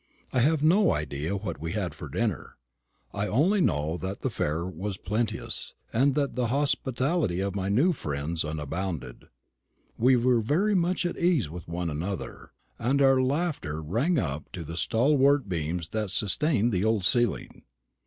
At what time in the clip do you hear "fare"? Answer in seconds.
4.31-4.65